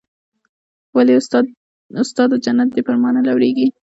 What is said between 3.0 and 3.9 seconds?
ما نه لورېږي.